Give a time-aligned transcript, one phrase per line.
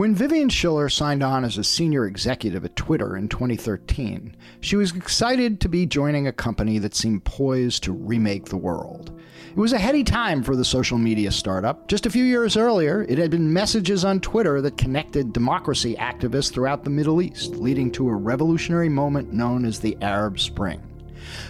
[0.00, 4.96] When Vivian Schiller signed on as a senior executive at Twitter in 2013, she was
[4.96, 9.20] excited to be joining a company that seemed poised to remake the world.
[9.50, 11.86] It was a heady time for the social media startup.
[11.86, 16.50] Just a few years earlier, it had been messages on Twitter that connected democracy activists
[16.50, 20.89] throughout the Middle East, leading to a revolutionary moment known as the Arab Spring.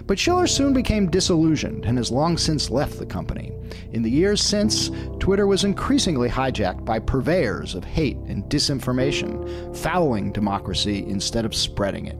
[0.06, 3.52] But Schiller soon became disillusioned and has long since left the company.
[3.92, 10.32] In the years since, Twitter was increasingly hijacked by purveyors of hate and disinformation, fouling
[10.32, 12.18] democracy instead of spreading it.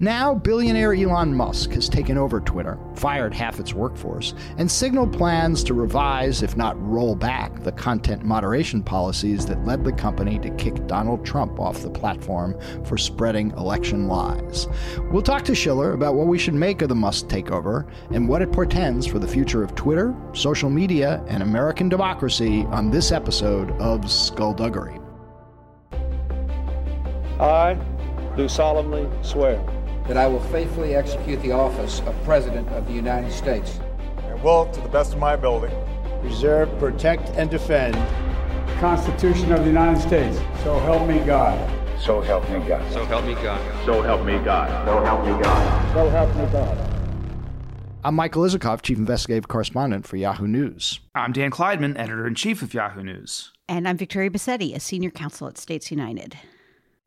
[0.00, 5.62] Now, billionaire Elon Musk has taken over Twitter, fired half its workforce, and signaled plans
[5.64, 10.50] to revise, if not roll back, the content moderation policies that led the company to
[10.50, 14.68] kick Donald Trump off the platform for spreading election lies.
[15.10, 18.42] We'll talk to Schiller about what we should make of the Musk takeover and what
[18.42, 23.70] it portends for the future of Twitter, social media, and American democracy on this episode
[23.72, 24.98] of Skullduggery.
[27.40, 27.74] I
[28.40, 29.62] do solemnly swear
[30.08, 33.78] that I will faithfully execute the office of President of the United States
[34.24, 35.74] and will, to the best of my ability,
[36.22, 40.38] preserve, protect, and defend the Constitution of the United States.
[40.64, 41.58] So help me God.
[42.00, 42.92] So help me God.
[42.94, 43.84] So help me God.
[43.84, 44.86] So help me God.
[44.86, 45.94] So help me God.
[45.94, 46.78] So help me God.
[48.02, 51.00] I'm Michael Isikoff, Chief Investigative Correspondent for Yahoo News.
[51.14, 53.52] I'm Dan Klaidman, Editor in Chief of Yahoo News.
[53.68, 56.38] And I'm Victoria Bassetti, a Senior Counsel at States United.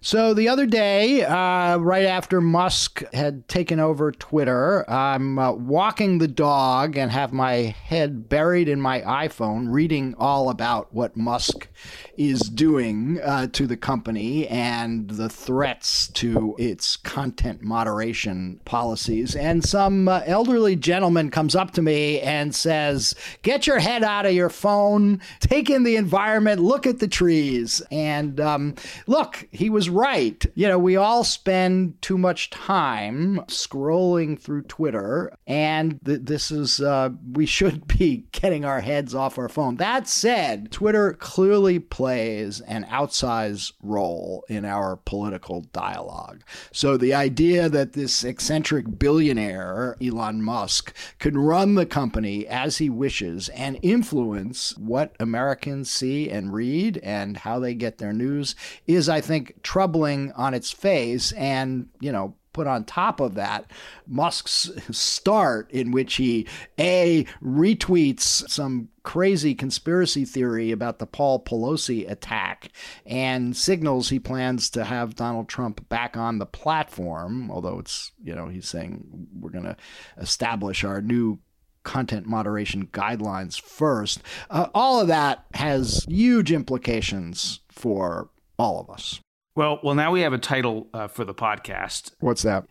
[0.06, 6.18] So the other day, uh, right after Musk had taken over Twitter, I'm uh, walking
[6.18, 11.70] the dog and have my head buried in my iPhone, reading all about what Musk
[12.18, 19.38] is doing uh, to the company and the threats to its content moderation policies.
[19.38, 24.26] And some uh, elderly gentleman comes up to me and says, "Get your head out
[24.26, 28.76] of your phone, take in the environment, look at the trees." And um,
[29.08, 30.46] look, he was right.
[30.56, 36.82] You know, we all spend too much time scrolling through Twitter, and th- this is,
[36.82, 39.78] uh, we should be getting our heads off our phone.
[39.78, 46.44] That said, Twitter clearly plays an outsized role in our political dialogue.
[46.72, 52.90] So the idea that this eccentric billionaire, Elon Musk, can run the company as he
[52.90, 58.56] wishes and influence what Americans see and read and how they get their news
[58.88, 63.70] is, I think, troubling on its face and, you know, put on top of that
[64.08, 66.48] Musk's start, in which he
[66.80, 72.70] A, retweets some crazy conspiracy theory about the Paul Pelosi attack
[73.06, 78.34] and signals he plans to have Donald Trump back on the platform, although it's, you
[78.34, 79.76] know, he's saying we're going to
[80.18, 81.40] establish our new
[81.84, 84.22] content moderation guidelines first.
[84.50, 89.20] Uh, all of that has huge implications for all of us.
[89.56, 92.12] Well, well, now we have a title uh, for the podcast.
[92.20, 92.66] What's that?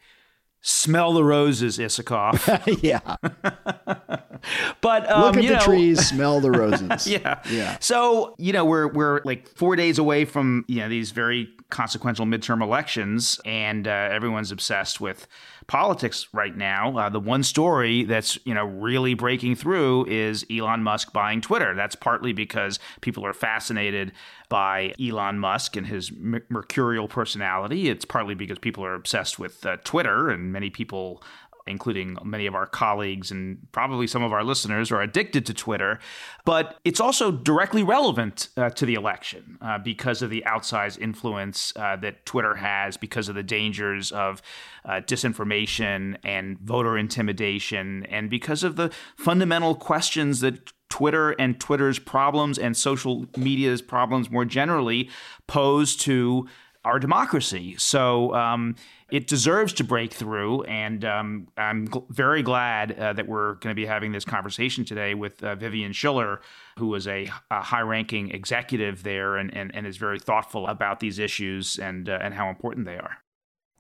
[0.61, 2.83] Smell the roses, Isikoff.
[2.83, 3.17] yeah.
[4.81, 7.07] but um, look at the know, trees, smell the roses.
[7.07, 7.41] yeah.
[7.51, 7.77] Yeah.
[7.81, 12.27] So you know we're we're like four days away from you know these very consequential
[12.27, 15.27] midterm elections, and uh, everyone's obsessed with
[15.73, 16.99] politics right now.
[16.99, 21.75] Uh, the one story that's you know really breaking through is Elon Musk buying Twitter.
[21.75, 24.13] That's partly because people are fascinated
[24.51, 27.89] by Elon Musk and his mercurial personality.
[27.89, 31.23] It's partly because people are obsessed with uh, Twitter, and many people
[31.67, 35.99] including many of our colleagues and probably some of our listeners, are addicted to Twitter.
[36.45, 41.73] But it's also directly relevant uh, to the election uh, because of the outsized influence
[41.77, 44.43] uh, that Twitter has, because of the dangers of
[44.85, 51.99] uh, disinformation and voter intimidation, and because of the fundamental questions that Twitter and Twitter's
[51.99, 55.09] problems and social media's problems more generally
[55.47, 56.47] pose to
[56.85, 57.77] our democracy.
[57.79, 58.75] So um,
[59.11, 63.75] it deserves to break through, and um, I'm gl- very glad uh, that we're going
[63.75, 66.41] to be having this conversation today with uh, Vivian Schiller,
[66.79, 71.19] who is a, a high-ranking executive there and, and, and is very thoughtful about these
[71.19, 73.19] issues and uh, and how important they are.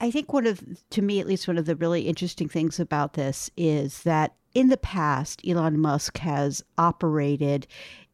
[0.00, 0.60] I think one of,
[0.90, 4.68] to me at least, one of the really interesting things about this is that in
[4.68, 7.66] the past, Elon Musk has operated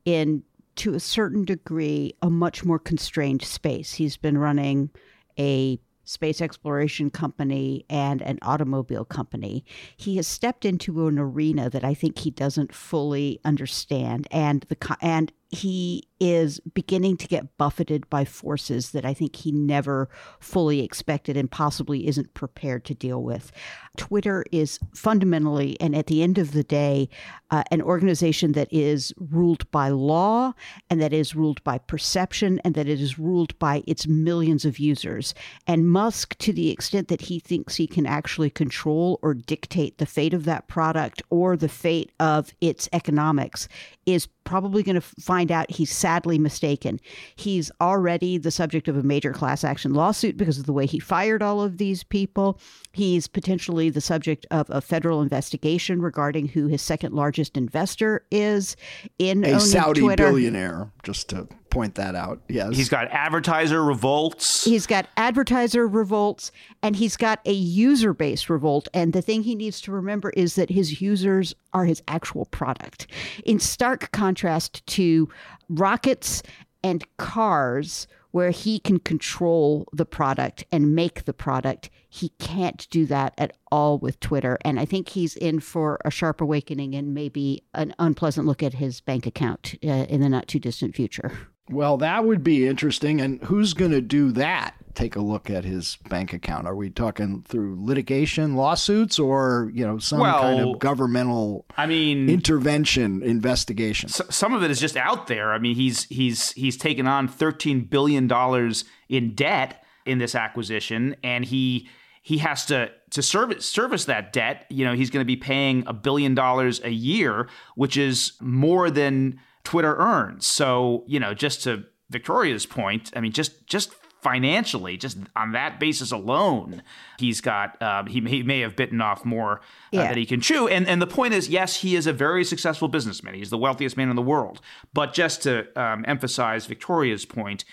[0.05, 0.43] in
[0.79, 3.95] to a certain degree, a much more constrained space.
[3.95, 4.91] He's been running
[5.39, 9.65] a space exploration company and an automobile company.
[9.97, 14.97] He has stepped into an arena that I think he doesn't fully understand, and the
[15.03, 20.11] and he is beginning to get buffeted by forces that I think he never
[20.41, 23.51] fully expected and possibly isn't prepared to deal with.
[23.97, 27.09] Twitter is fundamentally, and at the end of the day,
[27.51, 30.53] uh, an organization that is ruled by law
[30.91, 34.79] and that is ruled by perception and that it is ruled by its millions of
[34.79, 35.35] users.
[35.67, 40.07] And Musk, to the extent that he thinks he can actually control or dictate the
[40.07, 43.69] fate of that product or the fate of its economics,
[44.05, 46.99] is probably going to find out he's sadly mistaken.
[47.37, 50.99] He's already the subject of a major class action lawsuit because of the way he
[50.99, 52.59] fired all of these people.
[52.93, 58.75] He's potentially the subject of a federal investigation regarding who his second largest investor is
[59.19, 60.25] in a Saudi Twitter.
[60.25, 61.47] billionaire, just to
[61.79, 62.41] point that out.
[62.49, 62.75] Yes.
[62.75, 64.65] He's got advertiser revolts.
[64.65, 66.51] He's got advertiser revolts
[66.83, 68.89] and he's got a user base revolt.
[68.93, 73.07] And the thing he needs to remember is that his users are his actual product.
[73.45, 75.29] In stark contrast to
[75.69, 76.43] rockets
[76.83, 83.07] and cars, where he can control the product and make the product, he can't do
[83.07, 84.59] that at all with Twitter.
[84.65, 88.75] And I think he's in for a sharp awakening and maybe an unpleasant look at
[88.75, 91.39] his bank account uh, in the not too distant future.
[91.71, 93.21] Well, that would be interesting.
[93.21, 94.75] And who's going to do that?
[94.95, 96.67] Take a look at his bank account.
[96.67, 101.87] Are we talking through litigation, lawsuits, or you know some Well, kind of governmental I
[101.87, 104.09] mean, intervention investigation?
[104.09, 105.53] s- some of it is just out there.
[105.53, 111.15] I mean, he's he's he's taken on 13 billion dollars in debt in this acquisition
[111.23, 111.89] and he
[112.23, 115.85] he has to to service service that debt, you know, he's going to be paying
[115.87, 119.39] a billion dollars a year, which is more than
[119.69, 120.47] Twitter earns.
[120.47, 123.93] So, you know, just to Victoria's point, I mean, just just
[124.23, 126.83] financially, just on that basis alone,
[127.19, 129.61] he's got um, he, he may have bitten off more uh,
[129.93, 130.09] Yeah.
[130.09, 130.69] that he can chew.
[130.69, 133.35] And and the point is, yes, he is a very successful businessman.
[133.35, 134.63] He's the wealthiest man in the world.
[134.95, 137.67] But just to um, emphasize Victoria's point,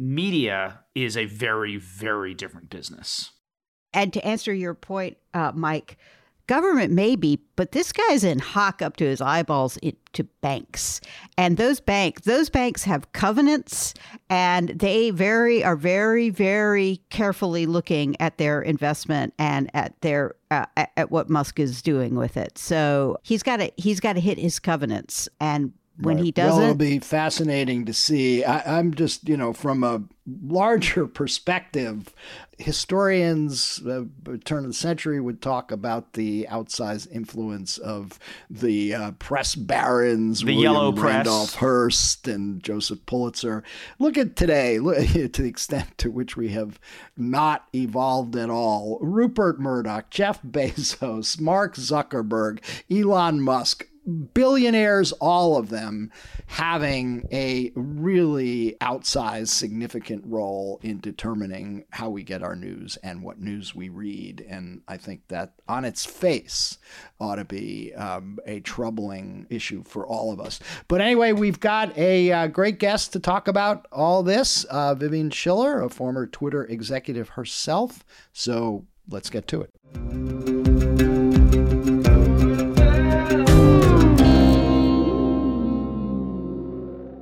[0.00, 3.30] media is a very very different business.
[3.92, 5.96] And to answer your point, uh, Mike,
[6.46, 11.00] government maybe, but this guy's in hock up to his eyeballs into banks,
[11.36, 13.94] and those bank those banks have covenants,
[14.30, 20.66] and they very are very very carefully looking at their investment and at their uh,
[20.76, 22.58] at, at what Musk is doing with it.
[22.58, 26.46] So he's got to he's got to hit his covenants, and when he Right.
[26.46, 28.44] Well, it'll be fascinating to see.
[28.44, 32.12] I, I'm just, you know, from a larger perspective,
[32.58, 34.04] historians, uh,
[34.44, 38.18] turn of the century, would talk about the outsized influence of
[38.50, 41.14] the uh, press barons, The William yellow press.
[41.14, 43.62] Randolph Hearst and Joseph Pulitzer.
[43.98, 46.78] Look at today, look, to the extent to which we have
[47.16, 48.98] not evolved at all.
[49.00, 52.60] Rupert Murdoch, Jeff Bezos, Mark Zuckerberg,
[52.90, 53.86] Elon Musk
[54.34, 56.10] billionaires, all of them
[56.46, 63.40] having a really outsized, significant role in determining how we get our news and what
[63.40, 64.44] news we read.
[64.48, 66.78] And I think that on its face
[67.20, 70.60] ought to be um, a troubling issue for all of us.
[70.88, 75.30] But anyway, we've got a uh, great guest to talk about all this uh, Vivian
[75.30, 78.04] Schiller, a former Twitter executive herself.
[78.32, 80.35] So let's get to it.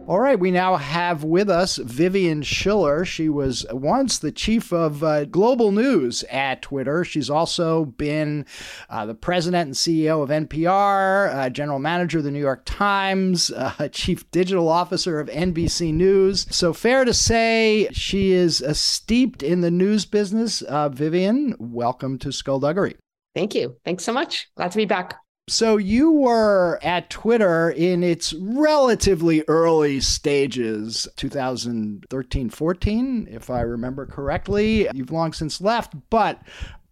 [0.06, 3.06] All right, we now have with us Vivian Schiller.
[3.06, 7.04] She was once the chief of uh, global news at Twitter.
[7.04, 8.44] She's also been
[8.90, 13.50] uh, the president and CEO of NPR, uh, general manager of the New York Times,
[13.56, 16.54] uh, chief digital officer of NBC News.
[16.54, 20.60] So, fair to say, she is steeped in the news business.
[20.60, 22.96] Uh, Vivian, welcome to Skullduggery.
[23.34, 23.78] Thank you.
[23.86, 24.50] Thanks so much.
[24.54, 25.23] Glad to be back.
[25.46, 34.06] So you were at Twitter in its relatively early stages, 2013, 14, if I remember
[34.06, 34.88] correctly.
[34.94, 36.40] You've long since left, but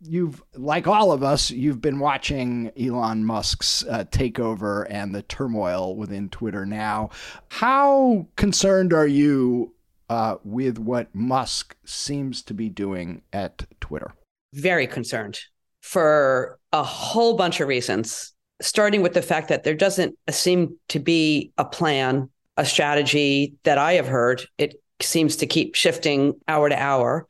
[0.02, 5.96] you've, like all of us, you've been watching Elon Musk's uh, takeover and the turmoil
[5.96, 7.08] within Twitter now.
[7.48, 9.74] How concerned are you
[10.10, 14.12] uh, with what Musk seems to be doing at Twitter?
[14.52, 15.40] Very concerned
[15.80, 20.98] for a whole bunch of reasons, starting with the fact that there doesn't seem to
[20.98, 24.42] be a plan, a strategy that I have heard.
[24.58, 27.26] It seems to keep shifting hour to hour.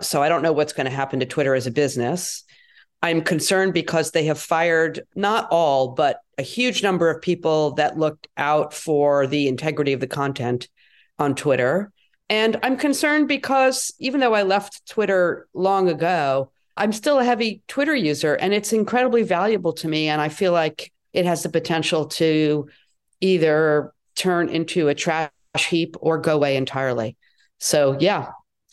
[0.00, 2.44] So I don't know what's going to happen to Twitter as a business.
[3.02, 7.98] I'm concerned because they have fired not all, but a huge number of people that
[7.98, 10.68] looked out for the integrity of the content
[11.18, 11.92] on Twitter.
[12.28, 17.62] And I'm concerned because even though I left Twitter long ago, I'm still a heavy
[17.68, 20.08] Twitter user and it's incredibly valuable to me.
[20.08, 22.68] And I feel like it has the potential to
[23.20, 27.16] either turn into a trash heap or go away entirely.
[27.58, 28.28] So, yeah,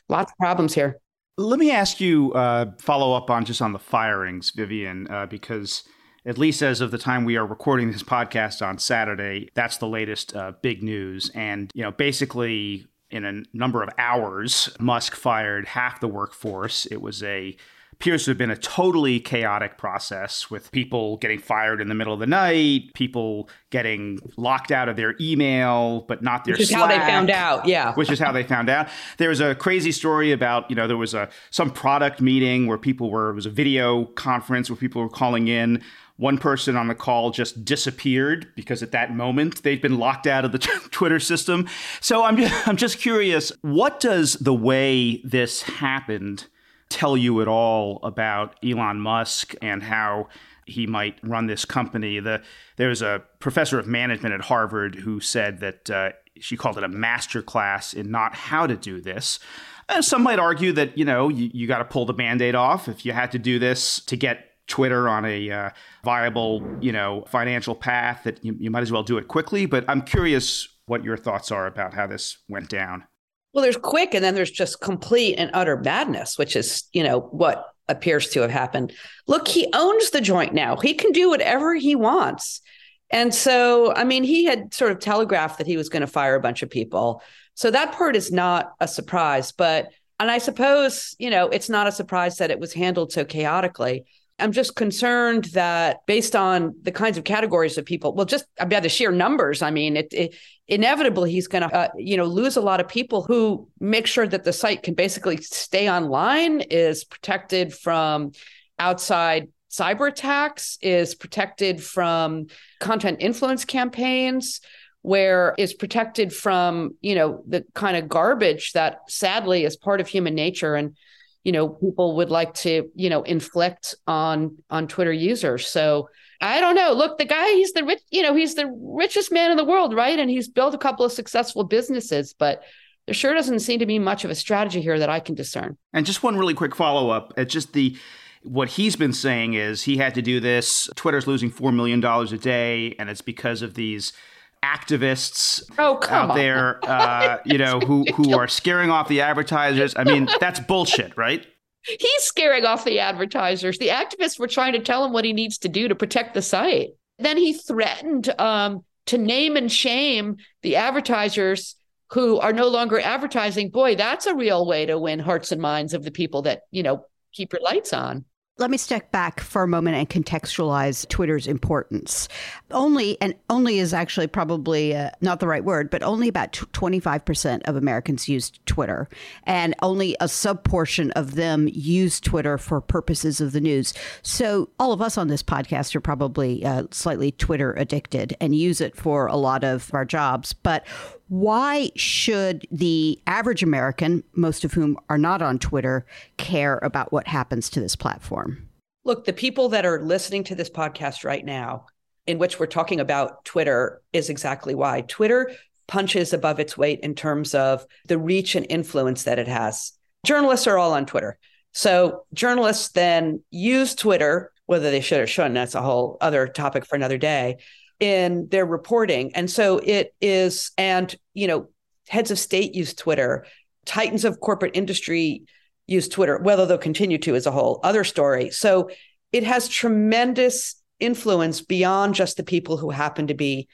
[0.07, 0.99] lots of problems here.
[1.37, 5.83] Let me ask you, uh, follow up on just on the firings, Vivian, uh, because
[6.25, 9.87] at least as of the time we are recording this podcast on Saturday, that's the
[9.87, 11.31] latest uh, big news.
[11.33, 16.85] And, you know, basically in a number of hours, Musk fired half the workforce.
[16.87, 17.55] It was a
[17.99, 22.13] appears to have been a totally chaotic process with people getting fired in the middle
[22.13, 26.69] of the night, people getting locked out of their email, but not their Which is
[26.69, 27.67] Slack, how they found out.
[27.67, 27.93] Yeah.
[27.95, 28.87] Which is how they found out.
[29.17, 32.77] There was a crazy story about, you know, there was a some product meeting where
[32.77, 35.83] people were it was a video conference where people were calling in
[36.15, 40.45] one person on the call just disappeared because at that moment they'd been locked out
[40.45, 40.57] of the
[40.91, 41.67] Twitter system.
[41.99, 46.47] So I'm just, I'm just curious, what does the way this happened
[46.89, 50.27] tell you at all about Elon Musk and how
[50.65, 52.19] he might run this company?
[52.19, 52.41] The
[52.77, 56.87] there's a professor of management at Harvard who said that uh, she called it a
[56.89, 59.39] master class in not how to do this.
[59.87, 62.87] And some might argue that you know you, you got to pull the band-aid off
[62.87, 65.69] if you had to do this to get Twitter on a uh,
[66.03, 69.65] viable, you know, financial path that you, you might as well do it quickly.
[69.65, 73.03] But I'm curious what your thoughts are about how this went down.
[73.53, 77.19] Well, there's quick, and then there's just complete and utter madness, which is, you know,
[77.19, 78.93] what appears to have happened.
[79.27, 80.77] Look, he owns the joint now.
[80.77, 82.61] He can do whatever he wants.
[83.09, 86.35] And so, I mean, he had sort of telegraphed that he was going to fire
[86.35, 87.23] a bunch of people.
[87.55, 89.51] So that part is not a surprise.
[89.51, 89.89] But,
[90.19, 94.05] and I suppose, you know, it's not a surprise that it was handled so chaotically.
[94.39, 98.83] I'm just concerned that based on the kinds of categories of people, well, just about
[98.83, 100.35] the sheer numbers, I mean, it, it
[100.67, 104.27] inevitably he's going to, uh, you know, lose a lot of people who make sure
[104.27, 108.31] that the site can basically stay online, is protected from
[108.77, 112.47] outside cyber attacks, is protected from
[112.79, 114.61] content influence campaigns
[115.01, 120.07] where is protected from you know the kind of garbage that sadly is part of
[120.07, 120.75] human nature.
[120.75, 120.97] And
[121.43, 125.67] you know people would like to you know inflict on on twitter users.
[125.67, 126.09] So
[126.41, 126.93] i don't know.
[126.93, 129.93] Look the guy he's the rich you know he's the richest man in the world
[129.93, 130.19] right?
[130.19, 132.63] And he's built a couple of successful businesses but
[133.05, 135.77] there sure doesn't seem to be much of a strategy here that i can discern.
[135.93, 137.33] And just one really quick follow-up.
[137.37, 137.97] It's just the
[138.43, 140.89] what he's been saying is he had to do this.
[140.95, 144.13] Twitter's losing $4 million a day and it's because of these
[144.63, 149.93] activists oh, out there, uh, you know, who who are scaring off the advertisers.
[149.95, 151.45] I mean, that's bullshit, right?
[151.83, 153.77] He's scaring off the advertisers.
[153.77, 156.41] The activists were trying to tell him what he needs to do to protect the
[156.41, 156.89] site.
[157.17, 161.75] Then he threatened um, to name and shame the advertisers
[162.11, 163.69] who are no longer advertising.
[163.69, 166.83] Boy, that's a real way to win hearts and minds of the people that you
[166.83, 168.25] know keep your lights on.
[168.59, 172.27] Let me step back for a moment and contextualize Twitter's importance.
[172.71, 177.61] Only, and only is actually probably uh, not the right word, but only about 25%
[177.63, 179.07] of Americans use Twitter,
[179.45, 183.93] and only a subportion of them use Twitter for purposes of the news.
[184.23, 188.81] So, all of us on this podcast are probably uh, slightly Twitter addicted and use
[188.81, 190.51] it for a lot of our jobs.
[190.51, 190.85] But
[191.29, 196.05] why should the average American, most of whom are not on Twitter,
[196.37, 198.67] care about what happens to this platform?
[199.05, 201.85] Look, the people that are listening to this podcast right now,
[202.27, 205.01] in which we're talking about Twitter, is exactly why.
[205.01, 205.51] Twitter
[205.87, 209.93] punches above its weight in terms of the reach and influence that it has.
[210.25, 211.39] Journalists are all on Twitter.
[211.71, 216.85] So journalists then use Twitter, whether they should or shouldn't, that's a whole other topic
[216.85, 217.57] for another day,
[217.99, 219.35] in their reporting.
[219.35, 221.69] And so it is, and, you know,
[222.07, 223.45] heads of state use Twitter,
[223.85, 225.43] titans of corporate industry
[225.87, 228.51] use Twitter, whether they'll continue to is a whole other story.
[228.51, 228.89] So
[229.31, 233.67] it has tremendous influence beyond just the people who happen to be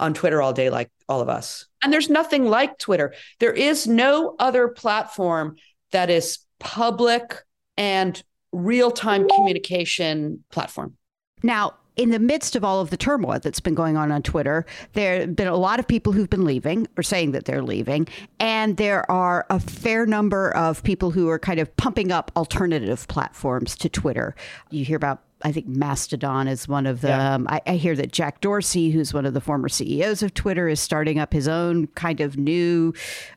[0.00, 1.66] on Twitter all day, like all of us.
[1.82, 3.14] And there's nothing like Twitter.
[3.40, 5.56] There is no other platform
[5.92, 7.42] that is public
[7.76, 10.96] and real time communication platform.
[11.42, 14.64] Now, in the midst of all of the turmoil that's been going on on Twitter,
[14.94, 18.08] there have been a lot of people who've been leaving or saying that they're leaving.
[18.38, 23.06] And there are a fair number of people who are kind of pumping up alternative
[23.08, 24.36] platforms to Twitter.
[24.70, 27.46] You hear about I think Mastodon is one of them.
[27.48, 27.60] Yeah.
[27.66, 30.80] I, I, hear that Jack Dorsey, who's one of the former CEOs of Twitter, is
[30.80, 32.92] starting up his own kind of new,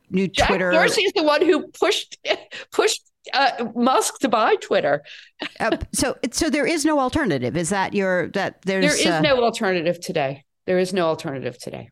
[0.09, 0.71] new Jack Twitter.
[0.71, 2.17] Dorsey is the one who pushed
[2.71, 3.03] pushed
[3.33, 5.03] uh, Musk to buy Twitter.
[5.59, 7.55] uh, so, so there is no alternative.
[7.55, 10.43] Is that your that there's there is uh, no alternative today.
[10.65, 11.89] There is no alternative today.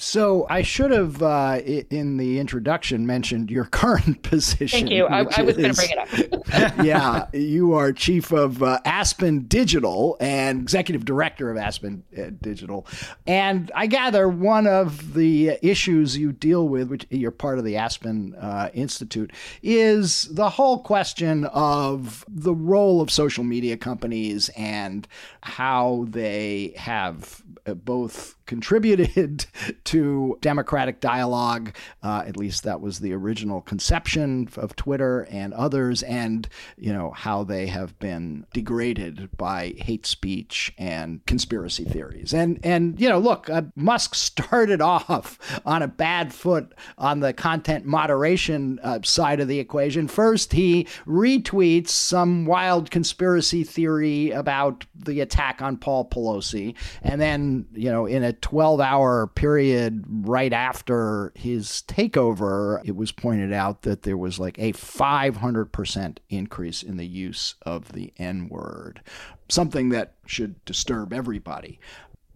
[0.00, 4.68] So I should have, uh, in the introduction, mentioned your current position.
[4.86, 5.06] Thank you.
[5.06, 6.84] I, I was going to bring it up.
[6.84, 12.86] yeah, you are chief of uh, Aspen Digital and executive director of Aspen uh, Digital,
[13.26, 17.76] and I gather one of the issues you deal with, which you're part of the
[17.76, 25.08] Aspen uh, Institute, is the whole question of the role of social media companies and
[25.42, 29.46] how they have both contributed
[29.84, 31.74] to democratic dialogue.
[32.02, 37.12] Uh, at least that was the original conception of Twitter and others, and you know
[37.12, 42.34] how they have been degraded by hate speech and conspiracy theories.
[42.34, 47.32] And and you know, look, uh, Musk started off on a bad foot on the
[47.32, 50.08] content moderation uh, side of the equation.
[50.08, 57.47] First, he retweets some wild conspiracy theory about the attack on Paul Pelosi, and then
[57.72, 63.82] you know, in a 12 hour period right after his takeover, it was pointed out
[63.82, 69.02] that there was like a 500% increase in the use of the N word,
[69.48, 71.78] something that should disturb everybody.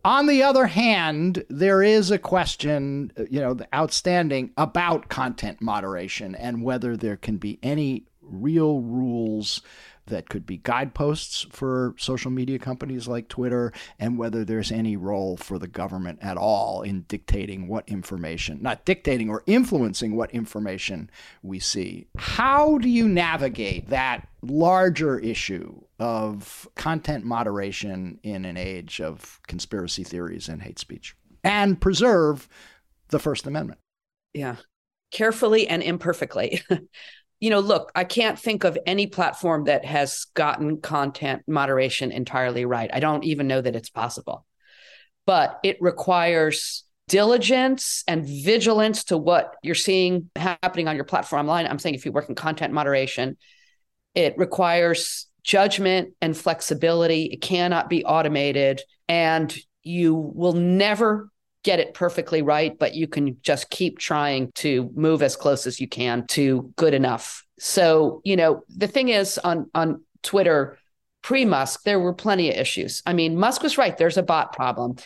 [0.05, 6.65] On the other hand, there is a question, you know, outstanding about content moderation and
[6.65, 9.63] whether there can be any real rules
[10.07, 15.37] that could be guideposts for social media companies like Twitter, and whether there's any role
[15.37, 21.11] for the government at all in dictating what information, not dictating or influencing what information
[21.43, 22.07] we see.
[22.17, 30.03] How do you navigate that larger issue of content moderation in an age of conspiracy
[30.03, 32.49] theories and hate speech and preserve
[33.09, 33.79] the First Amendment?
[34.35, 34.57] Yeah,
[35.13, 36.63] carefully and imperfectly.
[37.43, 42.65] you know, look, I can't think of any platform that has gotten content moderation entirely
[42.65, 42.89] right.
[42.95, 44.47] I don't even know that it's possible.
[45.27, 51.67] But it requires diligence and vigilance to what you're seeing happening on your platform online.
[51.67, 53.37] I'm saying if you work in content moderation,
[54.15, 57.25] it requires judgment and flexibility.
[57.25, 58.83] It cannot be automated.
[59.09, 61.29] And you will never
[61.63, 65.81] get it perfectly right, but you can just keep trying to move as close as
[65.81, 67.45] you can to good enough.
[67.59, 70.79] So, you know, the thing is on on Twitter
[71.23, 73.03] pre-Musk, there were plenty of issues.
[73.07, 74.97] I mean, Musk was right, there's a bot problem.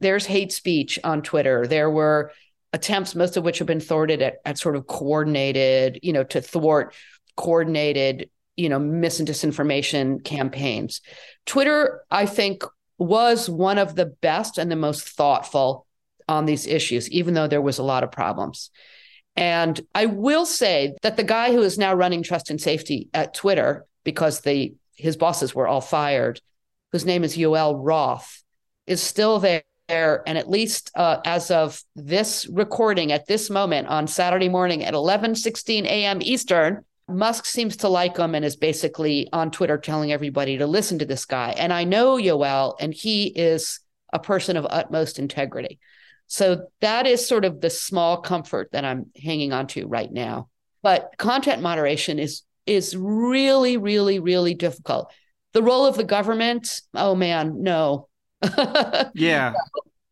[0.00, 1.66] There's hate speech on Twitter.
[1.66, 2.32] There were
[2.72, 6.40] attempts, most of which have been thwarted at, at sort of coordinated, you know, to
[6.40, 6.94] thwart
[7.36, 11.00] coordinated, you know, mis and disinformation campaigns.
[11.44, 12.64] Twitter, I think,
[12.98, 15.85] was one of the best and the most thoughtful
[16.28, 18.70] on these issues, even though there was a lot of problems.
[19.36, 23.34] And I will say that the guy who is now running trust and safety at
[23.34, 26.40] Twitter, because the his bosses were all fired,
[26.90, 28.42] whose name is Yoel Roth,
[28.86, 29.62] is still there.
[29.88, 34.94] And at least uh, as of this recording at this moment on Saturday morning at
[34.94, 36.18] 11:16 a.m.
[36.22, 40.98] Eastern, Musk seems to like him and is basically on Twitter telling everybody to listen
[40.98, 41.54] to this guy.
[41.56, 43.80] And I know Yoel, and he is
[44.12, 45.78] a person of utmost integrity.
[46.26, 50.48] So that is sort of the small comfort that I'm hanging on to right now.
[50.82, 55.12] But content moderation is is really, really, really difficult.
[55.52, 58.08] The role of the government, oh man, no.
[59.14, 59.54] yeah.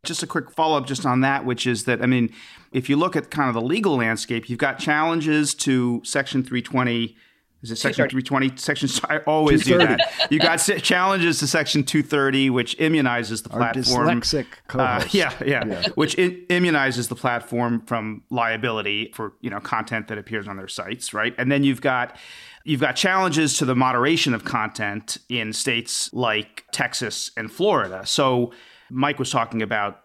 [0.04, 2.32] Just a quick follow up just on that, which is that, I mean,
[2.72, 7.16] if you look at kind of the legal landscape, you've got challenges to Section 320
[7.64, 8.58] is it section 320?
[8.58, 9.98] Section, I always do that.
[10.30, 14.06] You got challenges to section 230, which immunizes the platform.
[14.06, 19.60] Our dyslexic uh, yeah, yeah, yeah, which immunizes the platform from liability for you know
[19.60, 21.34] content that appears on their sites, right?
[21.38, 22.18] And then you've got
[22.64, 28.04] you've got challenges to the moderation of content in states like Texas and Florida.
[28.04, 28.52] So
[28.90, 30.04] Mike was talking about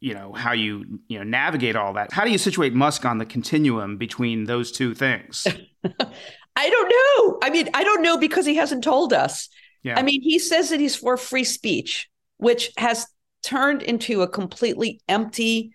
[0.00, 3.18] you know how you you know navigate all that how do you situate musk on
[3.18, 5.46] the continuum between those two things
[6.58, 7.38] I don't know.
[7.40, 9.48] I mean, I don't know because he hasn't told us.
[9.84, 9.96] Yeah.
[9.96, 13.06] I mean, he says that he's for free speech, which has
[13.44, 15.70] turned into a completely empty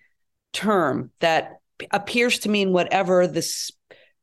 [0.51, 1.53] term that
[1.91, 3.71] appears to mean whatever this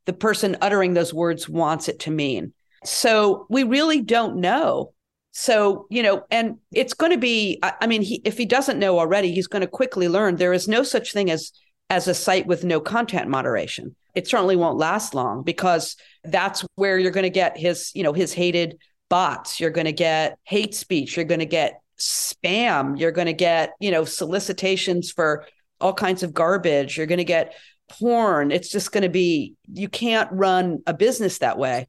[0.04, 2.52] the person uttering those words wants it to mean.
[2.84, 4.92] So we really don't know.
[5.32, 8.78] So, you know, and it's going to be I, I mean, he, if he doesn't
[8.78, 11.52] know already, he's going to quickly learn there is no such thing as
[11.90, 16.98] as a site with no content moderation it certainly won't last long because that's where
[16.98, 19.60] you're going to get his, you know, his hated bots.
[19.60, 21.16] You're going to get hate speech.
[21.16, 22.98] You're going to get spam.
[22.98, 25.46] You're going to get, you know, solicitations for
[25.80, 26.96] all kinds of garbage.
[26.96, 27.54] You're going to get
[27.88, 28.50] porn.
[28.50, 31.88] It's just going to be, you can't run a business that way.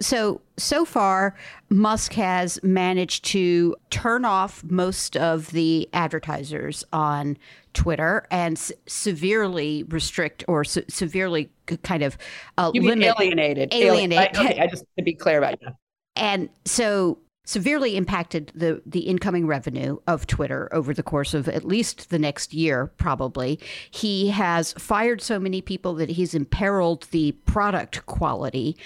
[0.00, 1.36] So, so far,
[1.68, 7.36] Musk has managed to turn off most of the advertisers on
[7.74, 11.50] Twitter and s- severely restrict or se- severely
[11.82, 12.16] kind of
[12.58, 13.72] uh, you mean limit alienated.
[13.74, 14.36] alienate.
[14.38, 15.68] okay, I just to be clear about you.
[16.16, 21.64] and so severely impacted the the incoming revenue of Twitter over the course of at
[21.64, 23.58] least the next year probably
[23.90, 28.76] he has fired so many people that he's imperiled the product quality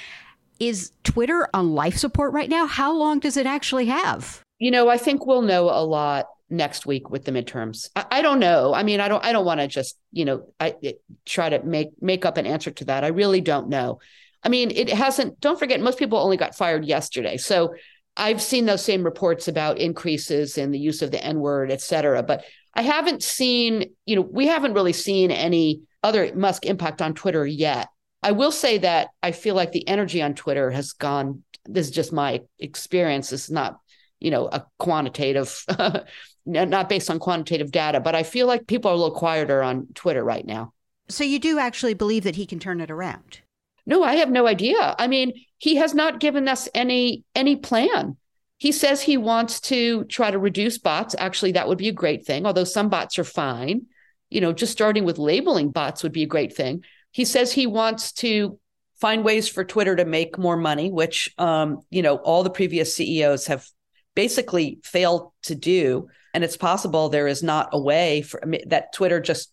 [0.59, 4.89] is Twitter on life support right now how long does it actually have You know,
[4.89, 7.89] I think we'll know a lot next week with the midterms.
[7.97, 8.75] I, I don't know.
[8.75, 9.25] I mean, I don't.
[9.25, 12.47] I don't want to just you know, I it, try to make make up an
[12.47, 13.05] answer to that.
[13.05, 14.01] I really don't know.
[14.43, 15.41] I mean, it hasn't.
[15.41, 17.37] Don't forget, most people only got fired yesterday.
[17.37, 17.75] So
[18.17, 21.81] I've seen those same reports about increases in the use of the N word, et
[21.81, 22.23] cetera.
[22.23, 23.91] But I haven't seen.
[24.05, 27.89] You know, we haven't really seen any other Musk impact on Twitter yet.
[28.23, 31.43] I will say that I feel like the energy on Twitter has gone.
[31.65, 33.33] This is just my experience.
[33.33, 33.81] It's not
[34.21, 35.65] you know a quantitative
[36.47, 39.87] not based on quantitative data but i feel like people are a little quieter on
[39.95, 40.73] twitter right now.
[41.09, 43.41] So you do actually believe that he can turn it around?
[43.85, 44.95] No i have no idea.
[44.99, 48.17] I mean he has not given us any any plan.
[48.59, 51.15] He says he wants to try to reduce bots.
[51.19, 53.87] Actually that would be a great thing although some bots are fine.
[54.31, 56.85] You know just starting with labeling bots would be a great thing.
[57.11, 58.59] He says he wants to
[59.01, 62.97] find ways for twitter to make more money which um, you know all the previous
[62.97, 63.67] ceos have
[64.15, 68.69] basically failed to do and it's possible there is not a way for I mean,
[68.69, 69.51] that twitter just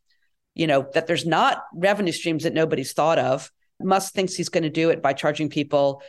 [0.53, 3.49] you know that there's not revenue streams that nobody's thought of.
[3.81, 6.03] Musk thinks he's going to do it by charging people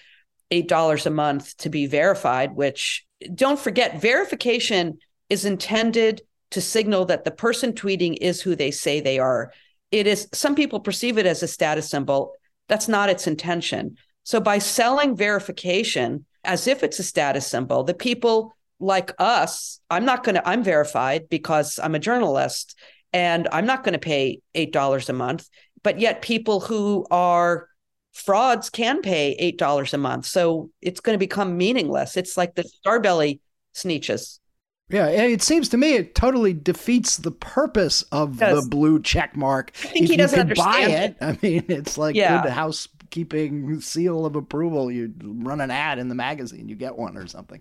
[0.50, 4.98] eight dollars a month to be verified which don't forget verification
[5.30, 9.52] is intended to signal that the person tweeting is who they say they are.
[9.92, 12.32] It is some people perceive it as a status symbol.
[12.68, 13.96] That's not its intention.
[14.24, 17.84] So by selling verification as if it's a status symbol.
[17.84, 22.78] The people like us, I'm not going to, I'm verified because I'm a journalist
[23.12, 25.48] and I'm not going to pay $8 a month.
[25.82, 27.68] But yet people who are
[28.12, 30.26] frauds can pay $8 a month.
[30.26, 32.16] So it's going to become meaningless.
[32.16, 33.40] It's like the Starbelly
[33.74, 34.38] Sneetches.
[34.90, 39.72] Yeah, it seems to me it totally defeats the purpose of the blue check mark.
[39.82, 41.24] I think if he doesn't could buy understand it.
[41.24, 42.42] I mean, it's like Yeah.
[42.42, 42.50] good
[43.14, 44.90] housekeeping seal of approval.
[44.90, 47.60] You run an ad in the magazine, you get one or something.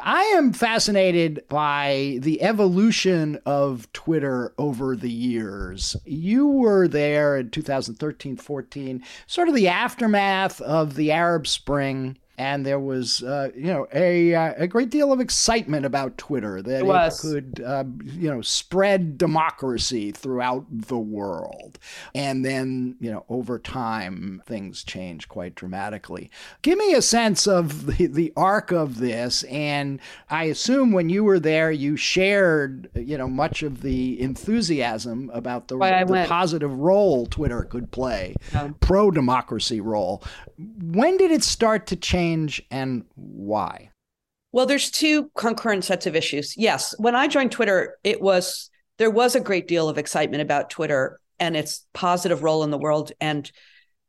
[0.00, 5.96] I am fascinated by the evolution of Twitter over the years.
[6.04, 12.16] You were there in 2013 14, sort of the aftermath of the Arab Spring.
[12.42, 16.60] And there was, uh, you know, a uh, a great deal of excitement about Twitter
[16.60, 17.20] that It was.
[17.20, 21.78] could, uh, you know, spread democracy throughout the world.
[22.16, 26.30] And then, you know, over time, things change quite dramatically.
[26.62, 29.44] Give me a sense of the, the arc of this.
[29.44, 35.30] And I assume when you were there, you shared, you know, much of the enthusiasm
[35.32, 35.76] about the,
[36.24, 38.34] the positive role Twitter could play,
[38.80, 40.24] pro democracy role.
[40.80, 42.31] When did it start to change
[42.70, 43.90] and why?
[44.52, 46.56] Well, there's two concurrent sets of issues.
[46.56, 50.70] Yes, when I joined Twitter, it was there was a great deal of excitement about
[50.70, 53.50] Twitter and its positive role in the world and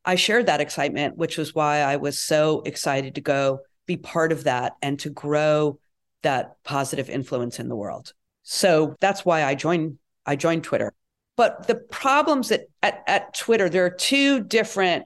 [0.06, 4.32] I shared that excitement, which was why I was so excited to go be part
[4.32, 5.80] of that and to grow
[6.22, 8.14] that positive influence in the world.
[8.44, 10.94] So that's why I joined I joined Twitter.
[11.36, 15.06] But the problems at, at, at Twitter, there are two different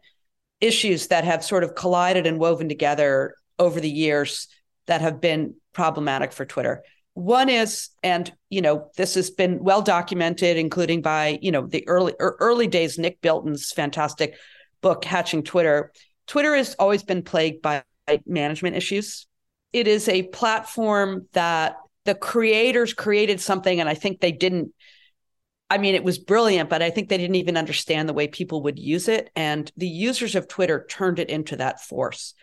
[0.61, 4.47] issues that have sort of collided and woven together over the years
[4.87, 6.83] that have been problematic for Twitter.
[7.13, 11.87] One is, and you know, this has been well documented, including by you know the
[11.87, 12.99] early er, early days.
[12.99, 14.35] Nick Bilton's fantastic
[14.81, 15.91] book, Hatching Twitter.
[16.27, 17.83] Twitter has always been plagued by
[18.25, 19.25] management issues.
[19.73, 24.73] It is a platform that the creators created something, and I think they didn't.
[25.69, 28.63] I mean, it was brilliant, but I think they didn't even understand the way people
[28.63, 29.29] would use it.
[29.35, 32.33] And the users of Twitter turned it into that force.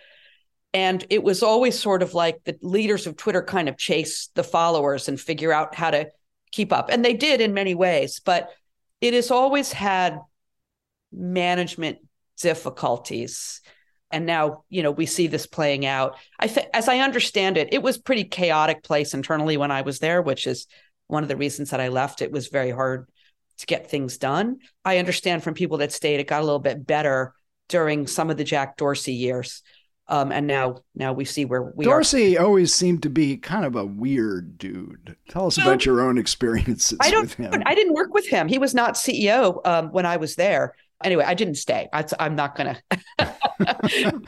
[0.74, 4.44] And it was always sort of like the leaders of Twitter kind of chase the
[4.44, 6.08] followers and figure out how to
[6.52, 6.90] keep up.
[6.90, 8.50] And they did in many ways, but
[9.00, 10.18] it has always had
[11.12, 11.98] management
[12.40, 13.62] difficulties.
[14.10, 16.16] And now, you know, we see this playing out.
[16.38, 19.98] I think, as I understand it, it was pretty chaotic place internally when I was
[20.00, 20.66] there, which is
[21.06, 22.20] one of the reasons that I left.
[22.20, 23.08] It was very hard
[23.58, 24.58] to get things done.
[24.84, 27.34] I understand from people that stayed, it got a little bit better
[27.68, 29.62] during some of the Jack Dorsey years.
[30.06, 31.88] Um, and now, now we see where we are.
[31.88, 35.16] Dorsey always seemed to be kind of a weird dude.
[35.30, 37.22] Tell us about your own experiences I don't.
[37.22, 37.62] with him.
[37.64, 38.46] I didn't work with him.
[38.46, 40.74] He was not CEO um, when I was there.
[41.02, 41.88] Anyway, I didn't stay.
[41.92, 42.80] I, I'm not gonna.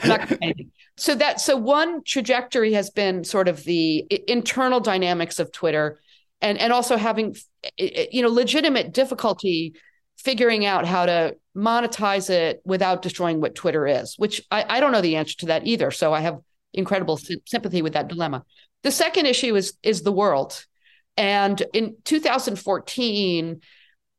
[0.05, 0.55] Not gonna.
[0.97, 6.01] So that so one trajectory has been sort of the internal dynamics of Twitter,
[6.41, 7.35] and and also having
[7.79, 9.75] you know legitimate difficulty
[10.19, 14.93] figuring out how to monetize it without destroying what Twitter is, which I, I don't
[14.93, 15.91] know the answer to that either.
[15.91, 16.39] So I have
[16.73, 18.45] incredible sympathy with that dilemma.
[18.83, 20.65] The second issue is is the world.
[21.17, 23.61] And in 2014,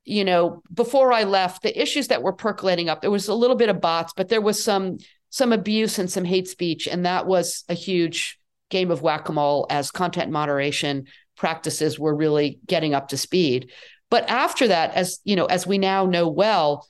[0.06, 3.56] you know, before I left, the issues that were percolating up, there was a little
[3.56, 4.98] bit of bots, but there was some
[5.30, 9.92] some abuse and some hate speech, and that was a huge game of whack-a-mole as
[9.92, 11.06] content moderation
[11.38, 13.72] practices were really getting up to speed.
[14.10, 16.88] But after that, as you know, as we now know well,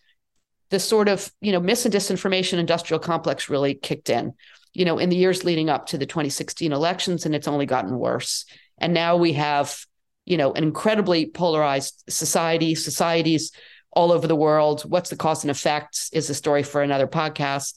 [0.69, 4.33] the sort of you know mis and disinformation industrial complex really kicked in.
[4.73, 7.97] You know, in the years leading up to the 2016 elections, and it's only gotten
[7.97, 8.45] worse.
[8.77, 9.77] And now we have
[10.25, 13.51] you know an incredibly polarized society, societies
[13.91, 14.81] all over the world.
[14.81, 17.73] What's the cause and effects is a story for another podcast.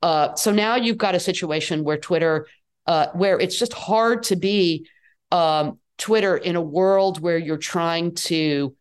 [0.00, 2.46] Uh, so now you've got a situation where Twitter,
[2.86, 4.88] uh, where it's just hard to be
[5.30, 8.74] um, Twitter in a world where you're trying to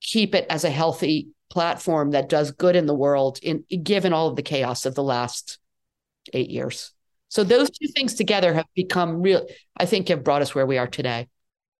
[0.00, 4.28] keep it as a healthy platform that does good in the world in given all
[4.28, 5.58] of the chaos of the last
[6.32, 6.92] eight years.
[7.28, 9.46] So those two things together have become real,
[9.76, 11.28] I think have brought us where we are today.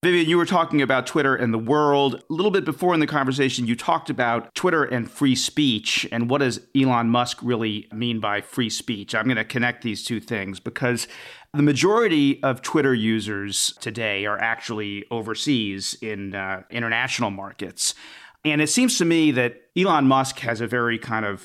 [0.02, 2.14] Vivian, you were talking about Twitter and the world.
[2.14, 6.08] A little bit before in the conversation, you talked about Twitter and free speech.
[6.10, 9.14] And what does Elon Musk really mean by free speech?
[9.14, 11.06] I'm going to connect these two things because
[11.52, 17.94] the majority of Twitter users today are actually overseas in uh, international markets.
[18.42, 21.44] And it seems to me that Elon Musk has a very kind of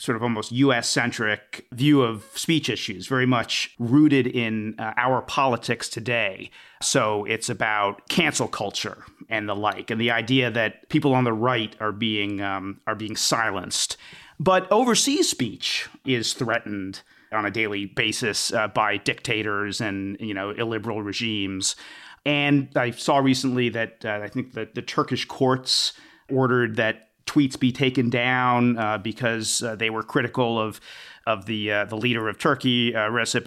[0.00, 5.20] sort of almost US centric view of speech issues, very much rooted in uh, our
[5.20, 6.50] politics today.
[6.80, 11.34] So it's about cancel culture and the like, and the idea that people on the
[11.34, 13.98] right are being um, are being silenced.
[14.38, 20.50] But overseas speech is threatened on a daily basis uh, by dictators and you know
[20.50, 21.76] illiberal regimes.
[22.24, 25.92] And I saw recently that uh, I think that the Turkish courts
[26.30, 30.80] ordered that tweets be taken down uh, because uh, they were critical of
[31.26, 33.44] of the uh, the leader of Turkey, uh, Recep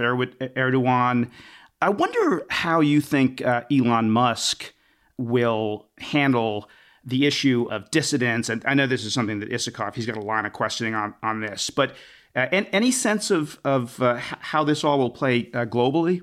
[0.55, 1.29] Erdogan.
[1.81, 4.73] I wonder how you think uh, Elon Musk
[5.17, 6.69] will handle
[7.03, 8.47] the issue of dissidents.
[8.47, 11.13] And I know this is something that Isikoff he's got a line of questioning on
[11.21, 11.91] on this, but
[12.35, 16.21] uh, any sense of of how this all will play globally?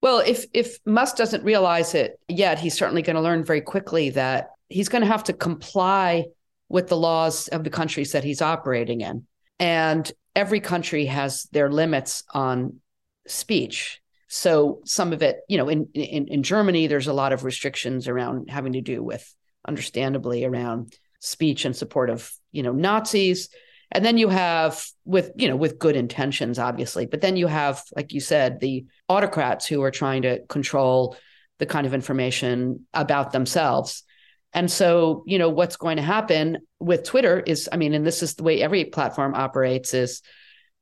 [0.00, 4.10] Well, if if Musk doesn't realize it yet, he's certainly going to learn very quickly
[4.10, 6.26] that he's going to have to comply
[6.74, 9.24] with the laws of the countries that he's operating in.
[9.60, 12.80] And every country has their limits on
[13.28, 14.00] speech.
[14.26, 18.08] So some of it, you know, in, in, in Germany, there's a lot of restrictions
[18.08, 19.24] around having to do with,
[19.68, 23.50] understandably, around speech in support of, you know, Nazis.
[23.92, 27.84] And then you have with, you know, with good intentions, obviously, but then you have,
[27.94, 31.16] like you said, the autocrats who are trying to control
[31.60, 34.02] the kind of information about themselves.
[34.54, 38.22] And so, you know, what's going to happen with Twitter is, I mean, and this
[38.22, 40.22] is the way every platform operates is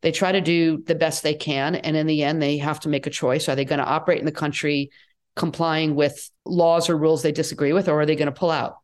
[0.02, 1.74] they try to do the best they can.
[1.74, 3.48] And in the end, they have to make a choice.
[3.48, 4.90] Are they going to operate in the country
[5.36, 8.76] complying with laws or rules they disagree with, or are they going to pull out?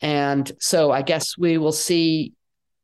[0.00, 2.34] And so I guess we will see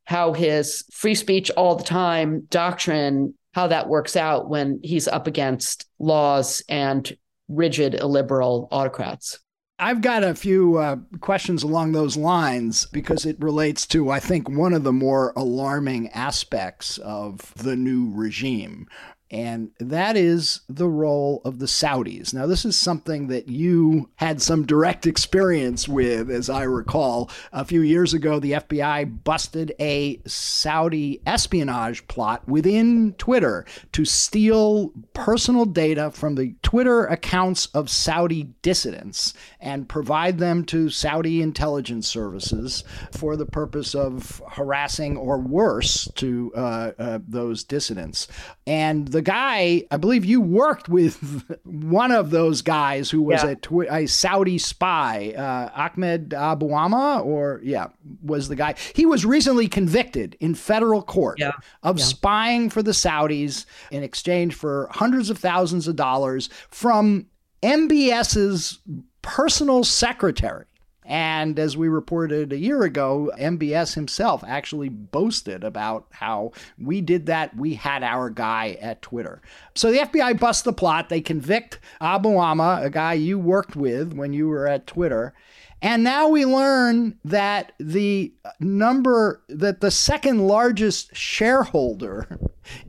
[0.04, 5.28] how his free speech all the time doctrine, how that works out when he's up
[5.28, 7.16] against laws and
[7.48, 9.38] rigid illiberal autocrats.
[9.82, 14.48] I've got a few uh, questions along those lines because it relates to, I think,
[14.48, 18.86] one of the more alarming aspects of the new regime,
[19.32, 22.34] and that is the role of the Saudis.
[22.34, 27.30] Now, this is something that you had some direct experience with, as I recall.
[27.50, 34.92] A few years ago, the FBI busted a Saudi espionage plot within Twitter to steal
[35.14, 42.06] personal data from the Twitter accounts of Saudi dissidents and provide them to Saudi intelligence
[42.06, 48.28] services for the purpose of harassing or worse to uh, uh, those dissidents.
[48.66, 53.54] And the guy, I believe you worked with one of those guys who was yeah.
[53.70, 57.88] a, a, Saudi spy, uh, Ahmed Abouammo, or yeah,
[58.22, 58.74] was the guy.
[58.94, 61.52] He was recently convicted in federal court yeah.
[61.82, 62.04] of yeah.
[62.04, 67.26] spying for the Saudis in exchange for hundreds of thousands of dollars from
[67.62, 68.78] MBS's
[69.22, 70.66] personal secretary.
[71.04, 77.26] And as we reported a year ago, MBS himself actually boasted about how we did
[77.26, 77.56] that.
[77.56, 79.42] We had our guy at Twitter.
[79.74, 81.08] So the FBI busts the plot.
[81.08, 85.34] They convict Abu Abouammo, a guy you worked with when you were at Twitter.
[85.82, 92.38] And now we learn that the number, that the second largest shareholder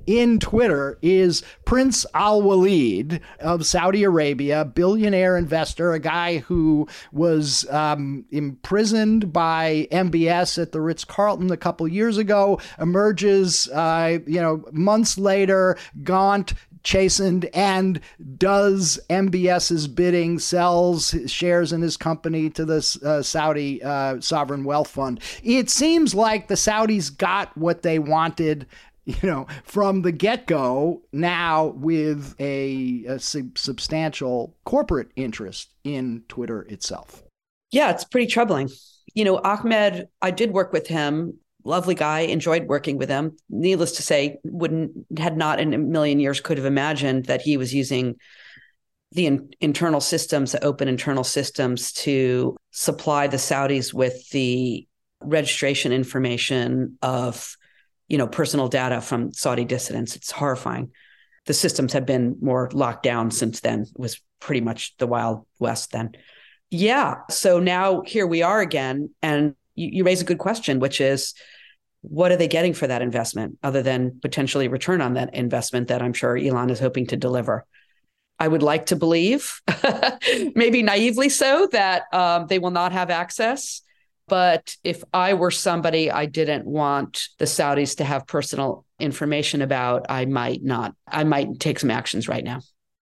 [0.06, 7.67] in Twitter is Prince Al Walid of Saudi Arabia, billionaire investor, a guy who was
[7.71, 14.39] um, imprisoned by MBS at the Ritz Carlton a couple years ago, emerges, uh, you
[14.39, 16.53] know, months later, gaunt,
[16.84, 18.00] chastened and
[18.38, 24.89] does MBS's bidding, sells shares in his company to the uh, Saudi uh, sovereign wealth
[24.89, 25.19] fund.
[25.43, 28.67] It seems like the Saudis got what they wanted.
[29.06, 36.24] You know, from the get go, now with a, a sub- substantial corporate interest in
[36.30, 37.22] Twitter itself.
[37.72, 38.69] Yeah, it's pretty troubling.
[39.13, 43.38] You know, Ahmed, I did work with him lovely guy, enjoyed working with him.
[43.49, 47.58] Needless to say, wouldn't had not in a million years could have imagined that he
[47.58, 48.15] was using
[49.12, 54.88] the in, internal systems, the open internal systems, to supply the Saudis with the
[55.21, 57.56] registration information of,
[58.08, 60.15] you know, personal data from Saudi dissidents.
[60.15, 60.91] It's horrifying.
[61.45, 63.82] The systems have been more locked down since then.
[63.82, 66.13] It was pretty much the Wild West then.
[66.71, 67.17] Yeah.
[67.30, 71.33] So now here we are again, and you, you raise a good question, which is
[72.01, 76.01] what are they getting for that investment other than potentially return on that investment that
[76.01, 77.65] I'm sure Elon is hoping to deliver?
[78.39, 79.62] I would like to believe,
[80.55, 83.81] maybe naively so, that um, they will not have access.
[84.27, 90.05] But if I were somebody I didn't want the Saudis to have personal information about,
[90.09, 90.95] I might not.
[91.07, 92.62] I might take some actions right now.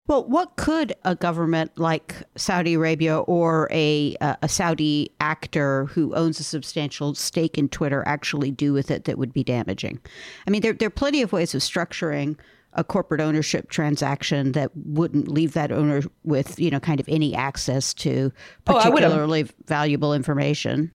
[0.08, 6.40] Well, what could a government like Saudi Arabia or a a Saudi actor who owns
[6.40, 10.00] a substantial stake in Twitter actually do with it that would be damaging?
[10.46, 12.36] I mean, there there are plenty of ways of structuring
[12.74, 17.34] a corporate ownership transaction that wouldn't leave that owner with you know kind of any
[17.34, 18.32] access to
[18.66, 20.90] oh, particularly oh, valuable information.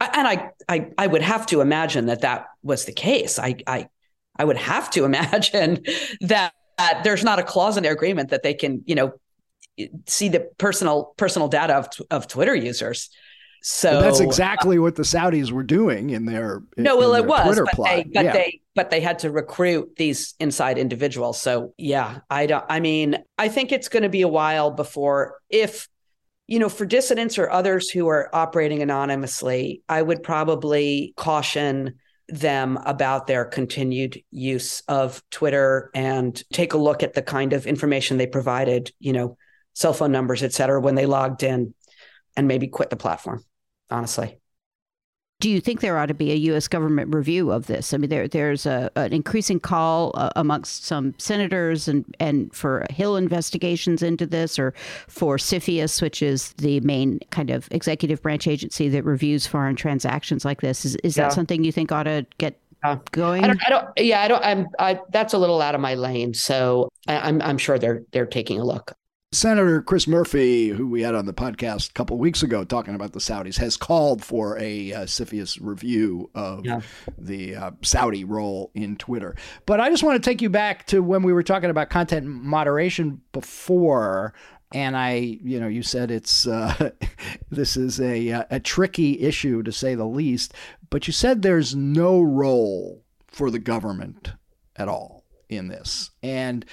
[0.00, 3.40] And I, I I would have to imagine that that was the case.
[3.40, 3.88] I I
[4.36, 5.84] I would have to imagine
[6.20, 9.12] that uh, there's not a clause in their agreement that they can, you know,
[10.06, 13.10] see the personal personal data of, of Twitter users.
[13.64, 17.64] So that's exactly what the Saudis were doing in their no, well, it was, Twitter
[17.64, 17.88] but plot.
[17.90, 18.32] they but yeah.
[18.32, 21.40] they but they had to recruit these inside individuals.
[21.40, 22.64] So yeah, I don't.
[22.68, 25.88] I mean, I think it's going to be a while before if
[26.48, 32.78] you know for dissidents or others who are operating anonymously, I would probably caution them
[32.84, 38.16] about their continued use of Twitter and take a look at the kind of information
[38.16, 39.36] they provided, you know,
[39.74, 41.74] cell phone numbers, et cetera, when they logged in
[42.36, 43.44] and maybe quit the platform,
[43.90, 44.38] honestly.
[45.42, 46.68] Do you think there ought to be a U.S.
[46.68, 47.92] government review of this?
[47.92, 52.86] I mean, there, there's a, an increasing call uh, amongst some senators and, and for
[52.90, 54.72] Hill investigations into this, or
[55.08, 60.44] for CFIUS, which is the main kind of executive branch agency that reviews foreign transactions
[60.44, 60.84] like this.
[60.84, 61.24] Is, is yeah.
[61.24, 62.56] that something you think ought to get
[63.10, 63.42] going?
[63.42, 64.44] I don't, I don't, yeah, I don't.
[64.44, 64.68] I'm.
[64.78, 66.34] I, that's a little out of my lane.
[66.34, 67.42] So I, I'm.
[67.42, 68.92] I'm sure they're they're taking a look.
[69.32, 73.14] Senator Chris Murphy, who we had on the podcast a couple weeks ago talking about
[73.14, 76.82] the Saudis, has called for a uh, CFIUS review of yeah.
[77.16, 79.34] the uh, Saudi role in Twitter.
[79.64, 82.26] But I just want to take you back to when we were talking about content
[82.26, 84.34] moderation before.
[84.74, 86.90] And I, you know, you said it's uh,
[87.50, 90.52] this is a uh, a tricky issue to say the least.
[90.90, 94.34] But you said there's no role for the government
[94.76, 96.66] at all in this, and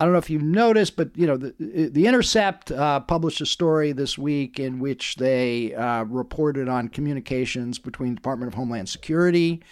[0.00, 3.46] I don't know if you noticed, but you know the the Intercept uh, published a
[3.46, 9.62] story this week in which they uh, reported on communications between Department of Homeland Security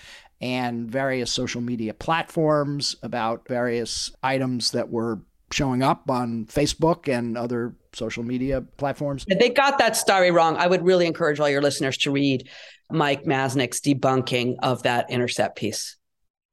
[0.41, 5.21] and various social media platforms about various items that were
[5.53, 9.25] showing up on Facebook and other social media platforms.
[9.29, 10.57] They got that story wrong.
[10.57, 12.49] I would really encourage all your listeners to read
[12.91, 15.97] Mike Masnick's debunking of that Intercept piece.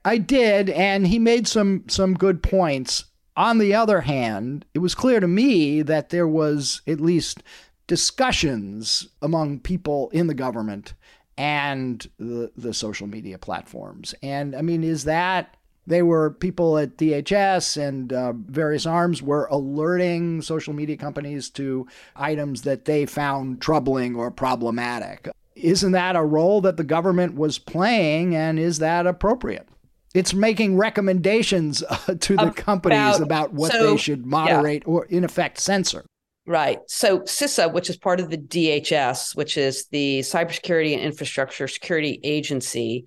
[0.06, 3.06] I did, and he made some some good points.
[3.36, 7.42] On the other hand, it was clear to me that there was at least
[7.88, 10.94] discussions among people in the government
[11.38, 14.14] and the, the social media platforms.
[14.22, 19.48] And I mean, is that they were people at DHS and uh, various arms were
[19.48, 25.28] alerting social media companies to items that they found troubling or problematic.
[25.56, 29.68] Isn't that a role that the government was playing, and is that appropriate?
[30.14, 34.94] It's making recommendations uh, to the about, companies about what so, they should moderate yeah.
[34.94, 36.06] or in effect censor
[36.46, 41.68] right so cisa which is part of the dhs which is the cybersecurity and infrastructure
[41.68, 43.06] security agency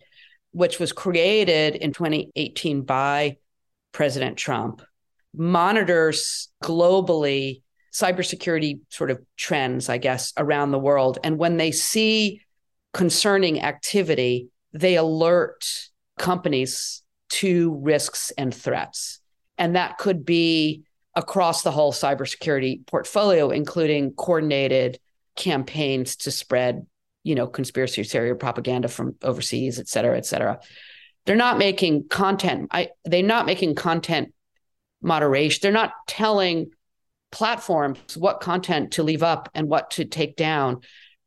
[0.53, 3.37] which was created in 2018 by
[3.93, 4.83] president trump
[5.35, 7.61] monitors globally
[7.97, 11.19] cybersecurity sort of trends, I guess, around the world.
[11.25, 12.43] And when they see
[12.93, 15.67] concerning activity, they alert
[16.19, 19.21] companies to risks and threats.
[19.59, 24.99] And that could be across the whole cybersecurity portfolio, including coordinated
[25.35, 26.87] campaigns to spread,
[27.23, 30.61] you know, conspiracy theory or propaganda from overseas, et cetera, et cetera.
[31.25, 32.69] They're not making content.
[32.71, 34.33] I, they're not making content
[35.03, 35.61] moderation.
[35.63, 36.71] They're not telling
[37.33, 40.83] platforms what content to leave up and what to take down.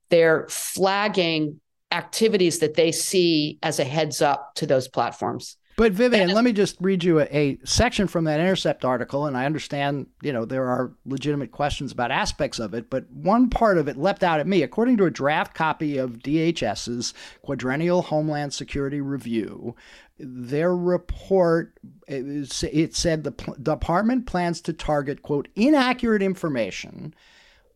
[0.10, 1.60] They're flagging
[1.92, 5.58] activities that they see as a heads up to those platforms.
[5.80, 9.38] But Vivian, let me just read you a, a, section from that Intercept article, and
[9.38, 13.78] I understand, you know, there are legitimate questions about aspects of it, but one part
[13.78, 14.62] of it leapt out at me.
[14.62, 17.14] According to a draft copy of DHS's
[17.44, 19.74] Quadrennial Homeland Security Review,
[20.20, 27.14] their report it said the department plans to target quote inaccurate information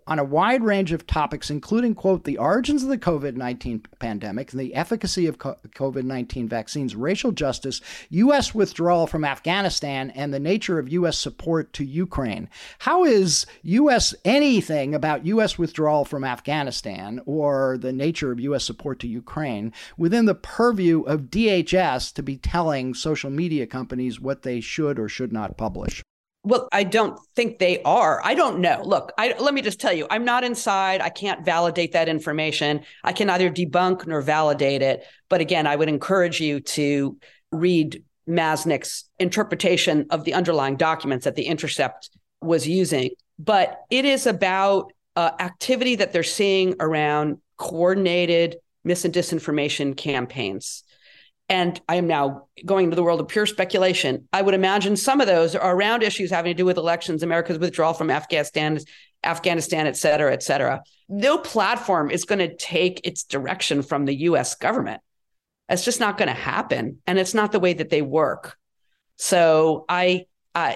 [0.07, 4.51] on a wide range of topics, including, quote, the origins of the COVID 19 pandemic
[4.51, 8.53] and the efficacy of COVID 19 vaccines, racial justice, U.S.
[8.53, 11.17] withdrawal from Afghanistan, and the nature of U.S.
[11.17, 12.49] support to Ukraine.
[12.79, 14.13] How is U.S.
[14.25, 15.57] anything about U.S.
[15.57, 18.63] withdrawal from Afghanistan or the nature of U.S.
[18.63, 24.43] support to Ukraine within the purview of DHS to be telling social media companies what
[24.43, 26.03] they should or should not publish?
[26.45, 28.21] Well, I don't think they are.
[28.23, 28.81] I don't know.
[28.83, 30.99] Look, I, let me just tell you, I'm not inside.
[30.99, 32.81] I can't validate that information.
[33.01, 35.05] I can neither debunk nor validate it.
[35.29, 37.17] But again, I would encourage you to
[37.51, 42.09] read Masnick's interpretation of the underlying documents that the Intercept
[42.41, 43.11] was using.
[43.39, 50.83] But it is about uh, activity that they're seeing around coordinated mis and disinformation campaigns
[51.53, 54.27] and I am now going into the world of pure speculation.
[54.33, 57.59] I would imagine some of those are around issues having to do with elections, America's
[57.59, 58.79] withdrawal from Afghanistan,
[59.23, 60.81] Afghanistan, et cetera, et cetera.
[61.09, 64.55] No platform is going to take its direction from the U.S.
[64.55, 64.99] government.
[65.69, 68.57] It's just not going to happen, and it's not the way that they work.
[69.17, 70.25] So I,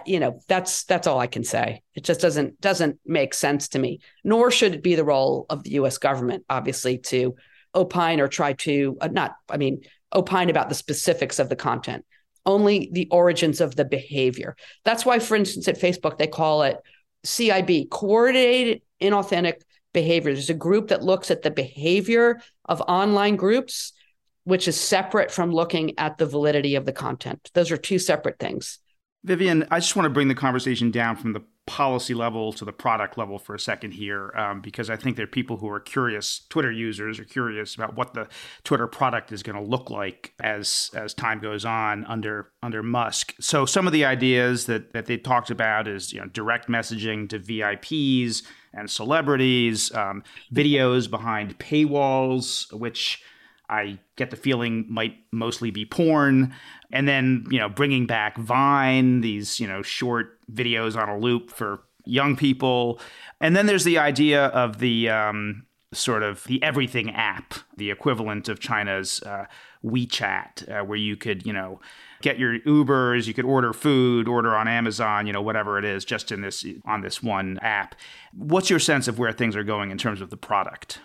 [0.05, 1.81] you know, that's that's all I can say.
[1.95, 4.01] It just doesn't doesn't make sense to me.
[4.23, 5.97] Nor should it be the role of the U.S.
[5.97, 7.35] government, obviously, to
[7.73, 9.33] opine or try to uh, not.
[9.49, 9.81] I mean
[10.13, 12.05] opine about the specifics of the content,
[12.45, 14.55] only the origins of the behavior.
[14.85, 16.77] That's why, for instance, at Facebook, they call it
[17.25, 19.61] CIB, coordinated inauthentic
[19.93, 20.33] behavior.
[20.33, 23.93] There's a group that looks at the behavior of online groups,
[24.43, 27.51] which is separate from looking at the validity of the content.
[27.53, 28.79] Those are two separate things.
[29.23, 32.71] Vivian, I just want to bring the conversation down from the policy level to the
[32.71, 35.79] product level for a second here, um, because I think there are people who are
[35.79, 36.39] curious.
[36.49, 38.27] Twitter users are curious about what the
[38.63, 43.35] Twitter product is going to look like as as time goes on under under Musk.
[43.39, 47.29] So some of the ideas that that they talked about is you know direct messaging
[47.29, 48.43] to VIPs
[48.73, 53.21] and celebrities, um, videos behind paywalls, which
[53.69, 56.53] I get the feeling might mostly be porn.
[56.91, 61.51] And then, you know, bringing back Vine, these, you know, short videos on a loop
[61.51, 62.99] for young people.
[63.41, 68.49] And then there's the idea of the um, sort of the everything app, the equivalent
[68.49, 69.45] of China's uh,
[69.83, 71.79] WeChat, uh, where you could, you know,
[72.21, 76.03] get your Ubers, you could order food, order on Amazon, you know, whatever it is,
[76.05, 77.95] just in this on this one app.
[78.33, 80.99] What's your sense of where things are going in terms of the product?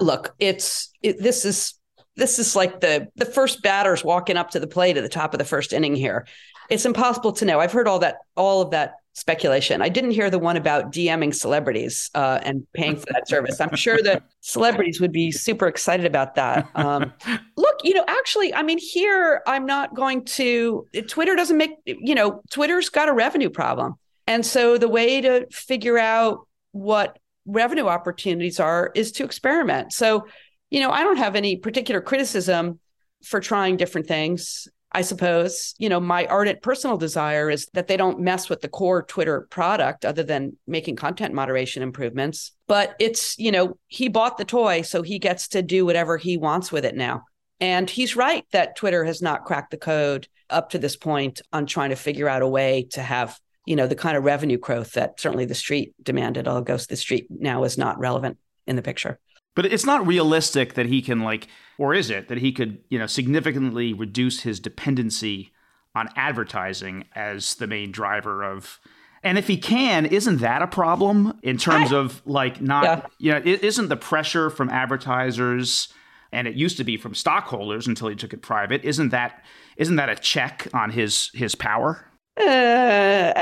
[0.00, 1.74] Look, it's it, this is
[2.16, 5.34] this is like the the first batters walking up to the plate at the top
[5.34, 6.26] of the first inning here.
[6.70, 7.60] It's impossible to know.
[7.60, 9.80] I've heard all that all of that speculation.
[9.80, 13.60] I didn't hear the one about DMing celebrities uh, and paying for that service.
[13.60, 16.68] I'm sure that celebrities would be super excited about that.
[16.74, 17.12] Um,
[17.56, 20.86] look, you know, actually, I mean, here I'm not going to.
[21.08, 23.94] Twitter doesn't make you know, Twitter's got a revenue problem,
[24.26, 29.92] and so the way to figure out what revenue opportunities are is to experiment.
[29.92, 30.26] So
[30.74, 32.80] you know, I don't have any particular criticism
[33.22, 34.66] for trying different things.
[34.90, 38.68] I suppose, you know, my ardent personal desire is that they don't mess with the
[38.68, 42.50] core Twitter product other than making content moderation improvements.
[42.66, 46.36] But it's, you know, he bought the toy, so he gets to do whatever he
[46.36, 47.22] wants with it now.
[47.60, 51.66] And he's right that Twitter has not cracked the code up to this point on
[51.66, 54.94] trying to figure out a way to have, you know, the kind of revenue growth
[54.94, 59.20] that certainly the street demanded, although the street now is not relevant in the picture.
[59.54, 61.48] But it's not realistic that he can like,
[61.78, 65.52] or is it that he could, you know, significantly reduce his dependency
[65.94, 68.80] on advertising as the main driver of.
[69.22, 73.06] And if he can, isn't that a problem in terms I, of like not, yeah.
[73.18, 75.88] you know, isn't the pressure from advertisers
[76.34, 79.44] and it used to be from stockholders until he took it private, isn't that
[79.76, 82.04] isn't that a check on his his power?
[82.38, 83.32] Uh,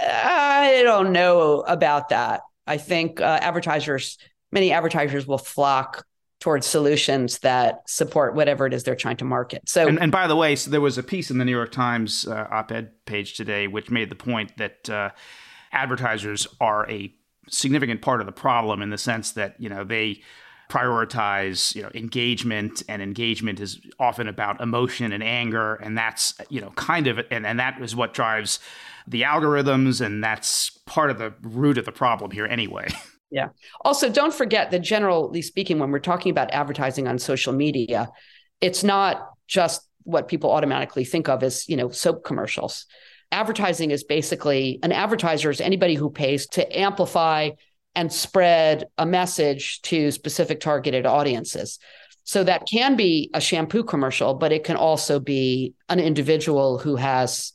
[0.00, 2.42] I don't know about that.
[2.66, 4.18] I think uh, advertisers,
[4.52, 6.04] many advertisers will flock
[6.40, 9.68] towards solutions that support whatever it is they're trying to market.
[9.68, 11.72] So, and, and by the way, so there was a piece in the New York
[11.72, 15.10] Times uh, op-ed page today which made the point that uh,
[15.72, 17.12] advertisers are a
[17.48, 20.20] significant part of the problem in the sense that you know they
[20.68, 26.60] prioritize you know engagement and engagement is often about emotion and anger and that's you
[26.60, 28.60] know kind of and, and that is what drives
[29.06, 32.86] the algorithms and that's part of the root of the problem here anyway
[33.30, 33.48] Yeah.
[33.84, 38.08] Also, don't forget that generally speaking, when we're talking about advertising on social media,
[38.60, 42.86] it's not just what people automatically think of as, you know, soap commercials.
[43.30, 47.50] Advertising is basically an advertiser is anybody who pays to amplify
[47.94, 51.78] and spread a message to specific targeted audiences.
[52.24, 56.96] So that can be a shampoo commercial, but it can also be an individual who
[56.96, 57.52] has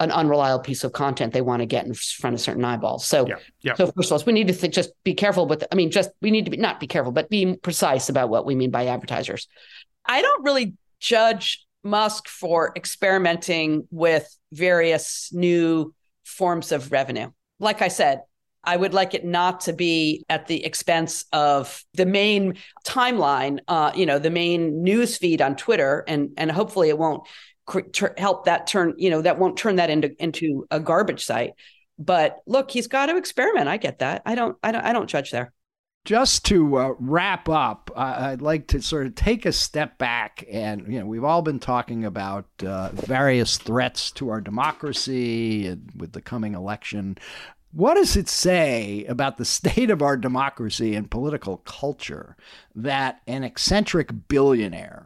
[0.00, 3.06] an unreliable piece of content they want to get in front of certain eyeballs.
[3.06, 3.74] So, yeah, yeah.
[3.74, 5.64] so first of all, we need to th- just be careful with.
[5.70, 8.44] I mean, just we need to be not be careful, but be precise about what
[8.44, 9.46] we mean by advertisers.
[10.04, 17.30] I don't really judge Musk for experimenting with various new forms of revenue.
[17.60, 18.22] Like I said,
[18.66, 23.92] I would like it not to be at the expense of the main timeline, uh,
[23.94, 27.26] you know, the main news feed on Twitter, and and hopefully it won't
[28.18, 31.52] help that turn you know that won't turn that into into a garbage site.
[31.98, 33.68] But look he's got to experiment.
[33.68, 34.22] I get that.
[34.26, 35.52] I don't i don't i don't judge there.
[36.04, 40.44] Just to uh, wrap up, uh, I'd like to sort of take a step back,
[40.52, 46.12] and you know, we've all been talking about uh, various threats to our democracy with
[46.12, 47.16] the coming election.
[47.72, 52.36] What does it say about the state of our democracy and political culture
[52.74, 55.03] that an eccentric billionaire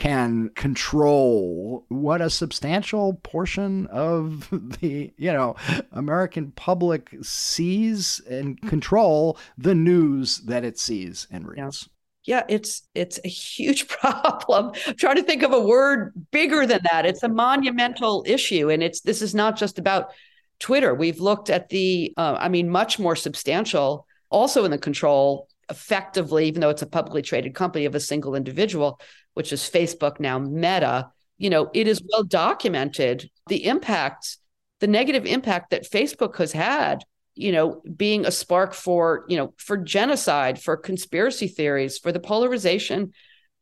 [0.00, 4.48] can control what a substantial portion of
[4.80, 5.54] the you know
[5.92, 11.88] American public sees and control the news that it sees and reads.
[12.24, 12.38] Yeah.
[12.38, 14.72] yeah it's it's a huge problem.
[14.86, 17.04] I'm trying to think of a word bigger than that.
[17.04, 20.12] It's a monumental issue, and it's this is not just about
[20.60, 20.94] Twitter.
[20.94, 26.46] We've looked at the, uh, I mean, much more substantial, also in the control effectively,
[26.46, 29.00] even though it's a publicly traded company of a single individual,
[29.40, 34.36] which is Facebook now Meta, you know, it is well documented the impact,
[34.80, 37.02] the negative impact that Facebook has had,
[37.34, 42.20] you know, being a spark for, you know, for genocide, for conspiracy theories, for the
[42.20, 43.14] polarization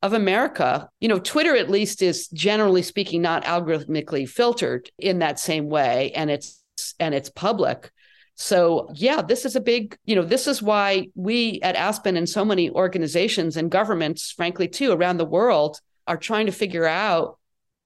[0.03, 0.89] of America.
[0.99, 6.11] You know, Twitter at least is generally speaking not algorithmically filtered in that same way
[6.11, 6.61] and it's
[6.99, 7.93] and it's public.
[8.41, 12.29] So, yeah, this is a big, you know, this is why we at Aspen and
[12.29, 17.37] so many organizations and governments, frankly, too, around the world are trying to figure out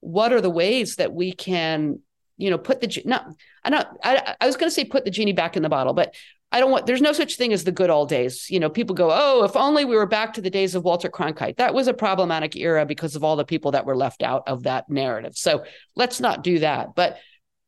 [0.01, 2.01] what are the ways that we can,
[2.37, 3.29] you know, put the, not,
[3.65, 5.95] I not, I, I was going to say put the genie back in the bottle,
[5.95, 6.15] but
[6.53, 8.51] I don't want, there's no such thing as the good old days.
[8.51, 11.09] You know, people go, oh, if only we were back to the days of Walter
[11.09, 11.57] Cronkite.
[11.57, 14.65] That was a problematic era because of all the people that were left out of
[14.65, 15.35] that narrative.
[15.35, 15.65] So
[15.97, 16.95] let's not do that.
[16.95, 17.17] But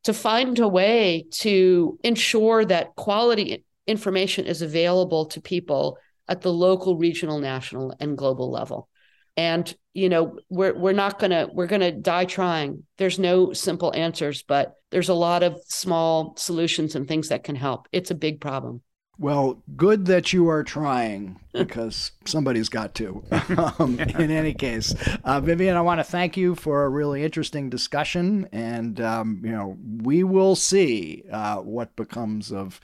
[0.05, 5.99] to find a way to ensure that quality information is available to people
[6.29, 8.89] at the local, regional, national, and global level.
[9.37, 12.85] And you know, we're we're not gonna we're gonna die trying.
[12.99, 17.57] There's no simple answers, but there's a lot of small solutions and things that can
[17.57, 17.89] help.
[17.93, 18.83] It's a big problem.
[19.19, 23.25] Well, good that you are trying because somebody's got to.
[23.79, 27.71] Um, in any case, uh, Vivian, I want to thank you for a really interesting
[27.71, 32.81] discussion, and um, you know we will see uh, what becomes of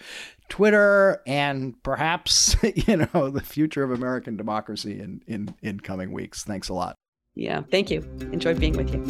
[0.49, 6.45] Twitter and perhaps you know the future of American democracy in in in coming weeks.
[6.45, 6.95] Thanks a lot.
[7.35, 8.01] Yeah, thank you.
[8.33, 9.01] Enjoyed being with you.